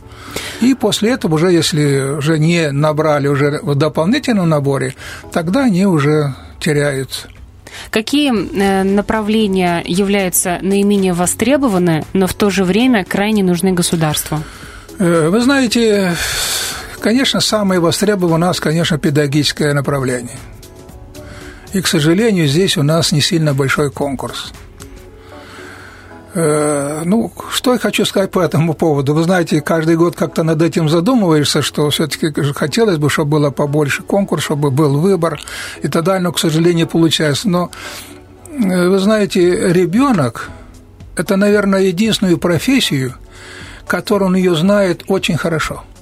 И 0.62 0.76
после 0.76 1.12
этого 1.12 1.36
уже, 1.36 1.52
если 1.52 2.18
уже 2.18 2.38
не 2.38 2.70
набрали 2.70 3.28
уже 3.28 3.60
в 3.64 3.74
дополнительном 3.74 4.48
наборе, 4.48 4.94
тогда 5.32 5.64
они 5.64 5.88
уже 5.88 6.36
теряют 6.60 7.28
Какие 7.90 8.32
э, 8.32 8.84
направления 8.84 9.84
являются 9.86 10.60
наименее 10.62 11.14
востребованы, 11.14 12.06
но 12.14 12.28
в 12.28 12.34
то 12.34 12.50
же 12.50 12.64
время 12.64 13.06
крайне 13.06 13.44
нужны 13.44 13.72
государству? 13.72 14.40
Э, 15.00 15.30
вы 15.30 15.42
знаете, 15.42 16.16
конечно, 17.00 17.40
самое 17.40 17.80
востребованное 17.80 18.36
у 18.36 18.50
нас, 18.50 18.60
конечно, 18.60 18.98
педагогическое 18.98 19.74
направление. 19.74 20.38
И, 21.74 21.82
к 21.82 21.88
сожалению, 21.88 22.48
здесь 22.48 22.78
у 22.78 22.84
нас 22.84 23.12
не 23.12 23.22
сильно 23.22 23.54
большой 23.54 23.92
конкурс– 23.92 24.54
ну, 26.36 27.32
что 27.50 27.74
я 27.74 27.80
хочу 27.80 28.04
сказать 28.04 28.32
по 28.32 28.42
этому 28.42 28.74
поводу. 28.74 29.14
Вы 29.14 29.24
знаете, 29.24 29.62
каждый 29.62 29.96
год 29.96 30.16
как-то 30.18 30.44
над 30.44 30.62
этим 30.62 30.90
задумываешься, 30.90 31.62
что 31.62 31.90
все-таки 31.90 32.32
хотелось 32.54 32.98
бы, 32.98 33.10
чтобы 33.10 33.32
было 33.32 33.52
побольше 33.52 34.04
конкурс, 34.04 34.44
чтобы 34.44 34.70
был 34.70 35.00
выбор 35.00 35.40
и 35.82 35.88
так 35.88 36.04
далее, 36.04 36.24
но, 36.24 36.34
к 36.34 36.40
сожалению, 36.40 36.88
получается. 36.88 37.48
Но, 37.48 37.72
э, 38.50 38.90
вы 38.90 39.00
знаете, 39.00 39.72
ребенок– 39.72 40.50
это, 41.16 41.38
наверное, 41.38 41.84
единственную 41.84 42.38
профессию, 42.38 43.14
которую 43.88 44.28
он 44.30 44.36
ее 44.36 44.56
знает 44.56 45.04
очень 45.08 45.38
хорошо– 45.38 45.84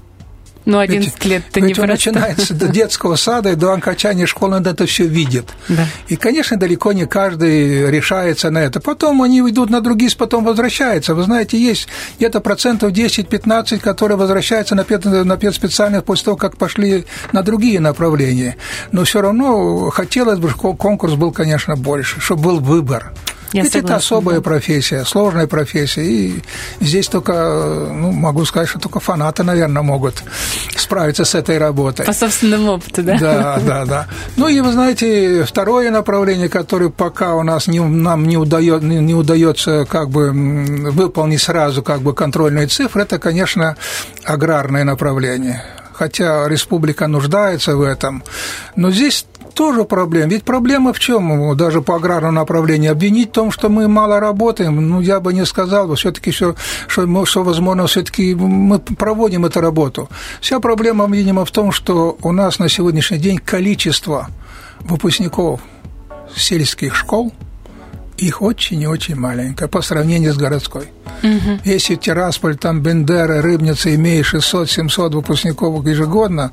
ну, 0.65 0.79
11 0.79 1.13
ведь, 1.13 1.25
лет 1.25 1.43
это 1.49 1.61
не 1.61 1.73
он 1.77 1.87
начинается 1.87 2.53
до 2.53 2.67
детского 2.67 3.15
сада 3.15 3.51
и 3.51 3.55
до 3.55 3.73
окончания 3.73 4.25
школы, 4.25 4.57
он 4.57 4.65
это 4.65 4.85
все 4.85 5.05
видит. 5.05 5.45
Да. 5.67 5.85
И, 6.07 6.15
конечно, 6.15 6.57
далеко 6.57 6.93
не 6.93 7.05
каждый 7.05 7.89
решается 7.91 8.49
на 8.49 8.59
это. 8.59 8.79
Потом 8.79 9.21
они 9.21 9.39
идут 9.39 9.69
на 9.69 9.81
другие, 9.81 10.11
потом 10.17 10.45
возвращаются. 10.45 11.15
Вы 11.15 11.23
знаете, 11.23 11.57
есть 11.57 11.87
где-то 12.17 12.39
процентов 12.39 12.91
10-15, 12.91 13.79
которые 13.79 14.17
возвращаются 14.17 14.75
на, 14.75 14.83
пед, 14.83 15.05
на 15.05 15.37
педспециальных 15.37 16.03
после 16.03 16.25
того, 16.25 16.37
как 16.37 16.57
пошли 16.57 17.05
на 17.31 17.43
другие 17.43 17.79
направления. 17.79 18.57
Но 18.91 19.03
все 19.03 19.21
равно 19.21 19.89
хотелось 19.89 20.39
бы, 20.39 20.49
чтобы 20.49 20.77
конкурс 20.77 21.13
был, 21.13 21.31
конечно, 21.31 21.75
больше, 21.75 22.19
чтобы 22.21 22.43
был 22.43 22.59
выбор. 22.59 23.13
Я 23.53 23.61
Ведь 23.61 23.71
согласна, 23.71 23.93
это 23.93 24.03
особая 24.03 24.35
да. 24.37 24.41
профессия, 24.41 25.05
сложная 25.05 25.45
профессия. 25.45 26.03
И 26.03 26.41
здесь 26.81 27.07
только, 27.07 27.33
ну, 27.93 28.11
могу 28.11 28.45
сказать, 28.45 28.67
что 28.67 28.79
только 28.79 28.99
фанаты, 28.99 29.43
наверное, 29.43 29.83
могут 29.83 30.23
справиться 30.75 31.23
с 31.23 31.35
этой 31.35 31.59
работой. 31.59 32.05
По 32.05 32.13
собственному 32.13 32.73
опыту, 32.73 33.03
да? 33.03 33.17
Да, 33.19 33.59
да, 33.65 33.85
да. 33.85 34.07
Ну 34.37 34.47
и 34.47 34.59
вы 34.59 34.71
знаете, 34.71 35.43
второе 35.43 35.91
направление, 35.91 36.49
которое 36.49 36.89
пока 36.89 37.35
у 37.35 37.43
нас 37.43 37.67
не, 37.67 37.79
нам 37.79 38.27
не, 38.27 38.37
удает, 38.37 38.81
не 38.81 39.13
удается 39.13 39.85
как 39.85 40.09
бы 40.09 40.31
выполнить 40.31 41.41
сразу 41.41 41.83
как 41.83 42.01
бы 42.01 42.13
контрольные 42.13 42.65
цифры, 42.65 43.03
это, 43.03 43.19
конечно, 43.19 43.77
аграрное 44.25 44.83
направление 44.83 45.63
хотя 45.93 46.47
республика 46.47 47.07
нуждается 47.07 47.77
в 47.77 47.81
этом. 47.81 48.23
Но 48.75 48.91
здесь 48.91 49.25
тоже 49.53 49.83
проблема. 49.83 50.29
Ведь 50.29 50.43
проблема 50.43 50.93
в 50.93 50.99
чем? 50.99 51.55
Даже 51.55 51.81
по 51.81 51.95
аграрному 51.95 52.33
направлению 52.33 52.91
обвинить 52.91 53.29
в 53.29 53.33
том, 53.33 53.51
что 53.51 53.69
мы 53.69 53.87
мало 53.87 54.19
работаем, 54.19 54.89
ну, 54.89 55.01
я 55.01 55.19
бы 55.19 55.33
не 55.33 55.45
сказал, 55.45 55.93
все-таки 55.95 56.31
все, 56.31 56.55
что, 56.87 57.07
мы, 57.07 57.25
что, 57.25 57.43
возможно, 57.43 57.87
все-таки 57.87 58.35
мы 58.35 58.79
проводим 58.79 59.45
эту 59.45 59.61
работу. 59.61 60.09
Вся 60.41 60.59
проблема, 60.59 61.07
видимо, 61.07 61.45
в 61.45 61.51
том, 61.51 61.71
что 61.71 62.17
у 62.21 62.31
нас 62.31 62.59
на 62.59 62.69
сегодняшний 62.69 63.17
день 63.17 63.37
количество 63.37 64.27
выпускников 64.81 65.61
сельских 66.35 66.95
школ– 66.95 67.33
их 68.17 68.41
очень 68.41 68.81
и 68.81 68.87
очень 68.87 69.15
маленькое 69.15 69.67
по 69.67 69.81
сравнению 69.81 70.33
с 70.33 70.37
городской. 70.37 70.87
Угу. 71.23 71.59
Если 71.65 71.95
Тирасполь, 71.95 72.57
там 72.57 72.81
Бендера, 72.81 73.41
Рыбница 73.41 73.93
имеет 73.95 74.25
600-700 74.25 75.09
выпускников 75.09 75.85
ежегодно, 75.85 76.51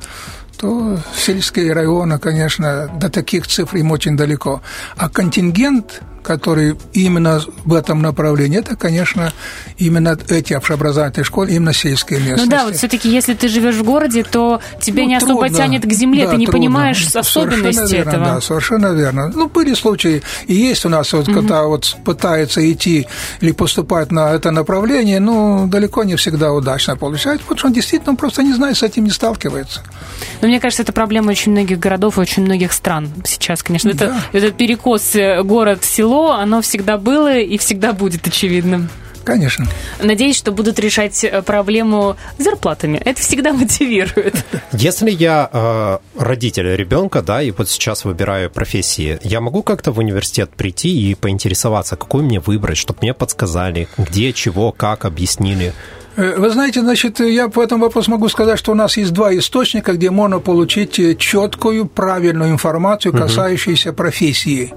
то 0.60 0.98
сельские 1.16 1.72
районы, 1.72 2.18
конечно, 2.18 2.88
до 3.00 3.08
таких 3.08 3.46
цифр 3.46 3.76
им 3.76 3.90
очень 3.92 4.16
далеко. 4.16 4.60
А 4.96 5.08
контингент 5.08 6.02
который 6.22 6.76
именно 6.92 7.40
в 7.64 7.74
этом 7.74 8.02
направлении, 8.02 8.58
это, 8.58 8.76
конечно, 8.76 9.32
именно 9.78 10.18
эти 10.28 10.52
общеобразовательные 10.52 11.24
школы, 11.24 11.50
именно 11.50 11.72
сельские 11.72 12.20
местности. 12.20 12.44
Ну 12.44 12.50
да, 12.50 12.64
вот 12.64 12.76
все-таки, 12.76 13.10
если 13.10 13.34
ты 13.34 13.48
живешь 13.48 13.76
в 13.76 13.82
городе, 13.82 14.24
то 14.24 14.60
тебя 14.80 15.04
ну, 15.04 15.08
не 15.08 15.16
особо 15.16 15.46
трудно. 15.46 15.56
тянет 15.56 15.82
к 15.82 15.92
земле, 15.92 16.24
да, 16.24 16.32
ты 16.32 16.36
не 16.36 16.46
трудно. 16.46 16.60
понимаешь 16.60 17.14
особенности 17.14 17.76
совершенно 17.76 17.96
верно, 17.96 18.10
этого. 18.10 18.24
Да, 18.24 18.40
совершенно 18.40 18.86
верно. 18.92 19.32
Ну, 19.34 19.48
были 19.48 19.74
случаи, 19.74 20.22
и 20.46 20.54
есть 20.54 20.84
у 20.84 20.88
нас, 20.88 21.12
вот, 21.12 21.28
угу. 21.28 21.40
когда 21.40 21.64
вот 21.64 21.96
пытается 22.04 22.70
идти 22.70 23.06
или 23.40 23.52
поступать 23.52 24.12
на 24.12 24.30
это 24.30 24.50
направление, 24.50 25.20
ну, 25.20 25.66
далеко 25.66 26.04
не 26.04 26.16
всегда 26.16 26.52
удачно 26.52 26.96
получается, 26.96 27.42
потому 27.42 27.58
что 27.58 27.66
он 27.68 27.72
действительно 27.72 28.14
просто 28.14 28.42
не 28.42 28.52
знает, 28.52 28.76
с 28.76 28.82
этим 28.82 29.04
не 29.04 29.10
сталкивается. 29.10 29.82
Но 30.42 30.48
мне 30.48 30.60
кажется, 30.60 30.82
это 30.82 30.92
проблема 30.92 31.30
очень 31.30 31.52
многих 31.52 31.78
городов 31.78 32.18
и 32.18 32.20
очень 32.20 32.44
многих 32.44 32.72
стран 32.72 33.10
сейчас, 33.24 33.62
конечно. 33.62 33.92
Да. 33.94 34.22
Это, 34.32 34.46
это 34.46 34.50
перекос 34.52 35.14
э, 35.14 35.42
город-село 35.42 36.09
село, 36.10 36.32
оно 36.32 36.60
всегда 36.60 36.98
было 36.98 37.38
и 37.38 37.56
всегда 37.58 37.92
будет 37.92 38.26
очевидным. 38.26 38.88
Конечно. 39.22 39.66
Надеюсь, 40.02 40.36
что 40.36 40.50
будут 40.50 40.78
решать 40.78 41.22
э, 41.24 41.42
проблему 41.42 42.16
зарплатами. 42.38 43.00
Это 43.04 43.20
всегда 43.20 43.52
мотивирует. 43.60 44.44
Если 44.72 45.10
я 45.10 45.48
э, 45.52 45.98
родитель 46.18 46.74
ребенка, 46.74 47.22
да, 47.22 47.42
и 47.42 47.50
вот 47.50 47.68
сейчас 47.68 48.04
выбираю 48.04 48.50
профессии, 48.50 49.20
я 49.22 49.40
могу 49.40 49.62
как-то 49.62 49.92
в 49.92 49.98
университет 49.98 50.50
прийти 50.50 50.88
и 50.88 51.14
поинтересоваться, 51.14 51.96
какую 51.96 52.24
мне 52.24 52.40
выбрать, 52.40 52.78
чтобы 52.78 53.00
мне 53.02 53.14
подсказали, 53.14 53.88
где, 53.98 54.32
чего, 54.32 54.72
как 54.72 55.04
объяснили. 55.04 55.74
Э, 56.16 56.34
вы 56.38 56.50
знаете, 56.50 56.80
значит, 56.80 57.20
я 57.20 57.48
по 57.48 57.62
этому 57.62 57.84
вопросу 57.84 58.10
могу 58.10 58.28
сказать, 58.28 58.58
что 58.58 58.72
у 58.72 58.74
нас 58.74 58.96
есть 58.96 59.12
два 59.12 59.36
источника, 59.36 59.92
где 59.92 60.10
можно 60.10 60.40
получить 60.40 60.98
э, 60.98 61.14
четкую, 61.14 61.86
правильную 61.86 62.50
информацию, 62.50 63.12
касающуюся 63.12 63.90
угу. 63.90 63.96
профессии. 63.96 64.72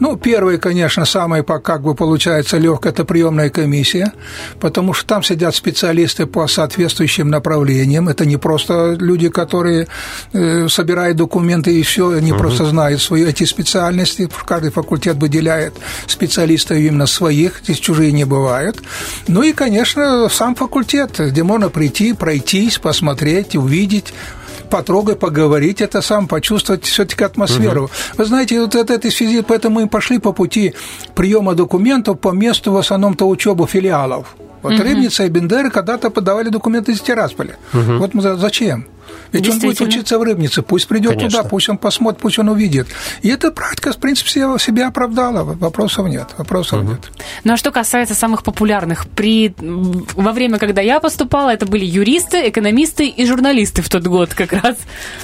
Ну, 0.00 0.16
первый, 0.16 0.58
конечно, 0.58 1.04
самый, 1.04 1.44
как 1.44 1.82
бы 1.82 1.94
получается, 1.94 2.58
легкая, 2.58 2.92
это 2.92 3.04
приемная 3.04 3.50
комиссия, 3.50 4.12
потому 4.60 4.92
что 4.92 5.06
там 5.06 5.22
сидят 5.22 5.54
специалисты 5.54 6.26
по 6.26 6.46
соответствующим 6.48 7.28
направлениям. 7.30 8.08
Это 8.08 8.26
не 8.26 8.36
просто 8.36 8.96
люди, 8.98 9.28
которые 9.28 9.86
э, 10.32 10.68
собирают 10.68 11.16
документы 11.16 11.78
и 11.78 11.82
все, 11.82 12.10
они 12.10 12.32
угу. 12.32 12.40
просто 12.40 12.64
знают 12.64 13.00
свои 13.00 13.24
эти 13.24 13.44
специальности. 13.44 14.28
Каждый 14.46 14.70
факультет 14.70 15.16
выделяет 15.16 15.74
специалистов 16.06 16.76
именно 16.76 17.06
своих, 17.06 17.60
здесь 17.62 17.78
чужие 17.78 18.10
не 18.10 18.24
бывают. 18.24 18.82
Ну 19.28 19.42
и, 19.42 19.52
конечно, 19.52 20.28
сам 20.28 20.56
факультет 20.56 20.71
факультет, 20.72 21.20
где 21.20 21.42
можно 21.42 21.68
прийти, 21.68 22.14
пройтись, 22.14 22.78
посмотреть, 22.78 23.56
увидеть 23.56 24.14
потрогать, 24.70 25.18
поговорить, 25.18 25.82
это 25.82 26.00
сам 26.00 26.26
почувствовать 26.26 26.84
все-таки 26.84 27.24
атмосферу. 27.24 27.84
Угу. 27.84 27.90
Вы 28.16 28.24
знаете, 28.24 28.58
вот 28.58 28.74
это, 28.74 28.94
этой 28.94 29.10
связи, 29.10 29.42
поэтому 29.42 29.80
мы 29.80 29.86
пошли 29.86 30.18
по 30.18 30.32
пути 30.32 30.72
приема 31.14 31.54
документов 31.54 32.18
по 32.18 32.30
месту 32.32 32.72
в 32.72 32.78
основном-то 32.78 33.28
учебы 33.28 33.66
филиалов. 33.66 34.34
Вот 34.62 34.72
угу. 34.72 34.82
Рыбница 34.82 35.24
и 35.24 35.28
Бендеры 35.28 35.70
когда-то 35.70 36.08
подавали 36.08 36.48
документы 36.48 36.92
из 36.92 37.02
Тирасполя. 37.02 37.58
Угу. 37.74 37.98
Вот 37.98 38.14
мы 38.14 38.22
зачем? 38.22 38.86
Ведь 39.32 39.48
он 39.48 39.58
будет 39.58 39.80
учиться 39.80 40.18
в 40.18 40.22
Рыбнице, 40.22 40.62
пусть 40.62 40.86
придет 40.86 41.12
Конечно. 41.12 41.38
туда, 41.38 41.48
пусть 41.48 41.68
он 41.68 41.78
посмотрит, 41.78 42.20
пусть 42.20 42.38
он 42.38 42.48
увидит. 42.48 42.86
И 43.22 43.28
эта 43.28 43.50
практика, 43.50 43.92
в 43.92 43.98
принципе, 43.98 44.30
себя 44.30 44.88
оправдала, 44.88 45.42
вопросов 45.42 46.06
нет, 46.08 46.28
вопросов 46.36 46.80
угу. 46.80 46.90
нет. 46.90 47.10
Ну 47.44 47.54
а 47.54 47.56
что 47.56 47.70
касается 47.70 48.14
самых 48.14 48.42
популярных, 48.42 49.06
при... 49.08 49.54
во 49.58 50.32
время, 50.32 50.58
когда 50.58 50.82
я 50.82 51.00
поступала, 51.00 51.50
это 51.50 51.66
были 51.66 51.84
юристы, 51.84 52.48
экономисты 52.48 53.06
и 53.06 53.26
журналисты 53.26 53.82
в 53.82 53.88
тот 53.88 54.04
год 54.04 54.34
как 54.34 54.52
раз. 54.52 54.76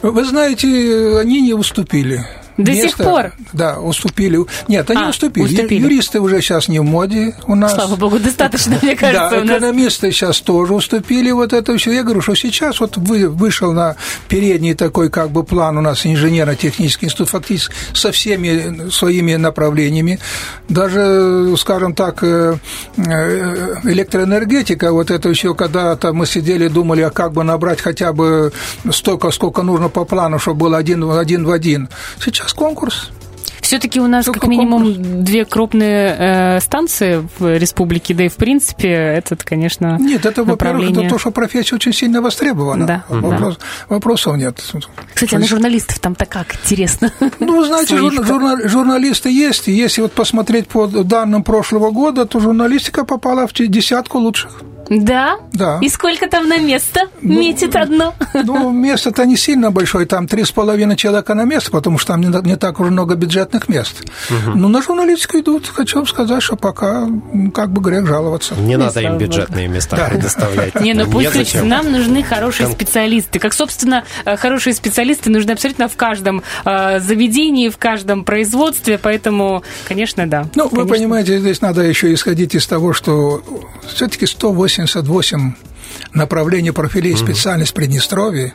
Вы 0.02 0.24
знаете, 0.24 1.18
они 1.18 1.40
не 1.40 1.52
уступили. 1.52 2.24
До 2.58 2.72
место, 2.72 2.88
сих 2.88 2.96
пор? 2.96 3.32
Да, 3.52 3.78
уступили. 3.78 4.38
Нет, 4.66 4.90
они 4.90 5.02
а, 5.02 5.08
уступили. 5.10 5.44
уступили. 5.44 5.80
Юристы 5.80 6.20
уже 6.20 6.40
сейчас 6.40 6.66
не 6.66 6.80
в 6.80 6.84
моде 6.84 7.36
у 7.46 7.54
нас. 7.54 7.74
Слава 7.74 7.94
богу, 7.94 8.18
достаточно, 8.18 8.78
мне 8.82 8.96
кажется. 8.96 9.42
Да, 9.44 9.56
экономисты 9.56 10.10
сейчас 10.10 10.40
тоже 10.40 10.74
уступили 10.74 11.30
вот 11.30 11.52
это 11.52 11.76
все. 11.78 11.92
Я 11.92 12.02
говорю, 12.02 12.20
что 12.20 12.34
сейчас 12.34 12.80
вот 12.80 12.96
вышел 12.96 13.72
на 13.72 13.94
передний 14.28 14.74
такой 14.74 15.08
как 15.08 15.30
бы 15.30 15.44
план 15.44 15.78
у 15.78 15.80
нас 15.80 16.04
инженерно-технический 16.04 17.06
институт 17.06 17.28
фактически 17.28 17.74
со 17.92 18.10
всеми 18.10 18.90
своими 18.90 19.36
направлениями. 19.36 20.18
Даже, 20.68 21.54
скажем 21.56 21.94
так, 21.94 22.24
э, 22.24 22.56
э, 22.96 23.74
электроэнергетика, 23.84 24.92
вот 24.92 25.12
это 25.12 25.28
еще 25.28 25.54
когда-то 25.54 26.12
мы 26.12 26.26
сидели, 26.26 26.66
думали, 26.66 27.02
а 27.02 27.10
как 27.10 27.32
бы 27.32 27.44
набрать 27.44 27.80
хотя 27.80 28.12
бы 28.12 28.52
столько, 28.90 29.30
сколько 29.30 29.62
нужно 29.62 29.88
по 29.88 30.04
плану, 30.04 30.40
чтобы 30.40 30.58
было 30.58 30.76
один, 30.76 31.08
один 31.10 31.44
в 31.44 31.50
один. 31.52 31.88
Сейчас 32.18 32.47
нас 32.48 32.54
конкурс. 32.54 33.10
Все-таки 33.60 34.00
у 34.00 34.06
нас 34.06 34.24
Только 34.24 34.40
как 34.40 34.48
минимум 34.48 34.94
конкурс. 34.94 35.06
две 35.24 35.44
крупные 35.44 36.16
э, 36.18 36.60
станции 36.60 37.28
в 37.38 37.58
республике, 37.58 38.14
да 38.14 38.24
и 38.24 38.28
в 38.28 38.36
принципе 38.36 38.88
этот, 38.88 39.44
конечно, 39.44 39.98
Нет, 40.00 40.24
это, 40.24 40.42
во-первых, 40.42 40.90
это 40.90 41.06
то, 41.06 41.18
что 41.18 41.30
профессия 41.32 41.74
очень 41.74 41.92
сильно 41.92 42.22
востребована. 42.22 42.86
Да. 42.86 43.04
Вопрос, 43.08 43.58
да. 43.58 43.94
Вопросов 43.94 44.36
нет. 44.36 44.62
Кстати, 45.12 45.34
а 45.34 45.38
на 45.38 45.46
журналистов 45.46 45.98
там-то 45.98 46.24
как? 46.24 46.54
Интересно. 46.54 47.12
Ну, 47.40 47.62
знаете, 47.64 47.98
жур, 47.98 48.12
журна, 48.24 48.56
журналисты 48.66 49.30
есть, 49.30 49.68
и 49.68 49.72
если 49.72 50.00
вот 50.00 50.12
посмотреть 50.12 50.68
по 50.68 50.86
данным 50.86 51.42
прошлого 51.42 51.90
года, 51.90 52.24
то 52.24 52.40
журналистика 52.40 53.04
попала 53.04 53.46
в 53.46 53.52
десятку 53.52 54.18
лучших. 54.18 54.62
Да? 54.88 55.38
Да. 55.52 55.78
И 55.82 55.88
сколько 55.88 56.28
там 56.28 56.48
на 56.48 56.58
место 56.58 57.08
ну, 57.20 57.40
метит 57.40 57.76
одно? 57.76 58.14
Ну, 58.32 58.70
место-то 58.70 59.24
не 59.24 59.36
сильно 59.36 59.70
большое, 59.70 60.06
там 60.06 60.26
три 60.26 60.44
с 60.44 60.50
половиной 60.50 60.96
человека 60.96 61.34
на 61.34 61.44
место, 61.44 61.70
потому 61.70 61.98
что 61.98 62.12
там 62.12 62.20
не, 62.20 62.48
не 62.48 62.56
так 62.56 62.80
уж 62.80 62.88
много 62.88 63.14
бюджетных 63.14 63.68
мест. 63.68 64.02
Угу. 64.30 64.56
Ну, 64.56 64.68
на 64.68 64.82
журналистику 64.82 65.38
идут, 65.38 65.66
хочу 65.66 65.98
вам 65.98 66.06
сказать, 66.06 66.42
что 66.42 66.56
пока 66.56 67.08
как 67.54 67.70
бы 67.70 67.82
грех 67.82 68.06
жаловаться. 68.06 68.54
Не 68.54 68.76
ну, 68.76 68.86
надо 68.86 69.00
им 69.00 69.18
бюджетные 69.18 69.68
места 69.68 69.96
да. 69.96 70.08
предоставлять. 70.08 70.80
Не, 70.80 70.94
ну 70.94 71.10
пусть 71.10 71.54
нам 71.62 71.90
нужны 71.92 72.22
хорошие 72.22 72.68
специалисты. 72.68 73.38
Как, 73.38 73.52
собственно, 73.52 74.04
э, 74.24 74.36
хорошие 74.36 74.74
специалисты 74.74 75.30
нужны 75.30 75.52
абсолютно 75.52 75.88
в 75.88 75.96
каждом 75.96 76.42
э, 76.64 77.00
заведении, 77.00 77.68
в 77.68 77.78
каждом 77.78 78.24
производстве, 78.24 78.98
поэтому, 78.98 79.62
конечно, 79.86 80.28
да. 80.28 80.46
Ну, 80.54 80.68
вы 80.68 80.86
понимаете, 80.86 81.38
здесь 81.38 81.60
надо 81.60 81.82
еще 81.82 82.12
исходить 82.12 82.54
из 82.54 82.66
того, 82.66 82.92
что 82.92 83.42
все-таки 83.86 84.26
108 84.26 84.77
88 84.82 85.54
направлений 86.14 86.70
профилей 86.70 87.12
угу. 87.12 87.18
специальность 87.18 87.74
Приднестровья. 87.74 88.52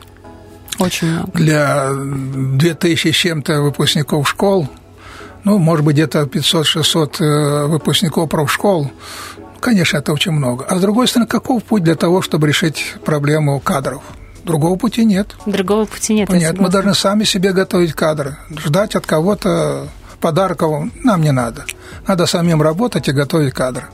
Очень 0.78 1.08
много. 1.08 1.30
Для 1.32 1.90
2000 1.92 3.12
с 3.12 3.14
чем-то 3.14 3.60
выпускников 3.60 4.28
школ, 4.28 4.68
ну, 5.44 5.58
может 5.58 5.84
быть, 5.84 5.94
где-то 5.94 6.22
500-600 6.22 7.16
э, 7.20 7.66
выпускников 7.66 8.28
профшкол, 8.28 8.90
конечно, 9.60 9.98
это 9.98 10.12
очень 10.12 10.32
много. 10.32 10.64
А 10.64 10.76
с 10.76 10.80
другой 10.80 11.06
стороны, 11.06 11.28
каков 11.28 11.62
путь 11.62 11.84
для 11.84 11.94
того, 11.94 12.22
чтобы 12.22 12.48
решить 12.48 12.96
проблему 13.04 13.60
кадров? 13.60 14.02
Другого 14.42 14.76
пути 14.76 15.04
нет. 15.04 15.36
Другого 15.46 15.86
пути 15.86 16.14
нет. 16.14 16.28
Нет, 16.28 16.58
мы 16.58 16.68
должны 16.68 16.94
сами 16.94 17.24
себе 17.24 17.52
готовить 17.52 17.94
кадры. 17.94 18.36
Ждать 18.50 18.94
от 18.94 19.06
кого-то 19.06 19.88
подарков 20.24 20.88
нам 21.02 21.20
не 21.20 21.32
надо. 21.32 21.66
Надо 22.06 22.24
самим 22.24 22.62
работать 22.62 23.08
и 23.08 23.12
готовить 23.12 23.52
кадры. 23.52 23.84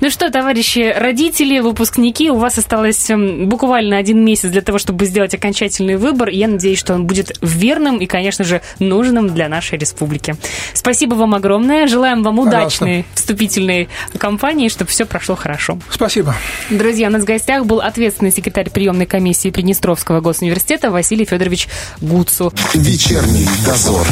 Ну 0.00 0.10
что, 0.10 0.30
товарищи 0.30 0.92
родители, 0.96 1.60
выпускники, 1.60 2.28
у 2.28 2.38
вас 2.38 2.58
осталось 2.58 3.08
эм, 3.08 3.48
буквально 3.48 3.96
один 3.96 4.24
месяц 4.24 4.50
для 4.50 4.62
того, 4.62 4.78
чтобы 4.78 5.06
сделать 5.06 5.32
окончательный 5.34 5.94
выбор. 5.94 6.28
Я 6.28 6.48
надеюсь, 6.48 6.80
что 6.80 6.94
он 6.94 7.06
будет 7.06 7.38
верным 7.40 7.98
и, 7.98 8.06
конечно 8.06 8.44
же, 8.44 8.62
нужным 8.80 9.32
для 9.32 9.48
нашей 9.48 9.78
республики. 9.78 10.34
Спасибо 10.74 11.14
вам 11.14 11.36
огромное. 11.36 11.86
Желаем 11.86 12.24
вам 12.24 12.36
Пожалуйста. 12.36 12.58
удачной 12.58 13.06
вступительной 13.14 13.88
кампании, 14.18 14.68
чтобы 14.68 14.90
все 14.90 15.06
прошло 15.06 15.36
хорошо. 15.36 15.78
Спасибо. 15.88 16.34
Друзья, 16.68 17.06
у 17.06 17.12
нас 17.12 17.22
в 17.22 17.26
гостях 17.26 17.64
был 17.64 17.80
ответственный 17.80 18.32
секретарь 18.32 18.70
приемной 18.70 19.06
комиссии 19.06 19.50
Приднестровского 19.50 20.20
госуниверситета 20.20 20.90
Василий 20.90 21.24
Федорович 21.24 21.68
Гуцу. 22.00 22.52
Вечерний 22.74 23.48
дозор. 23.64 24.04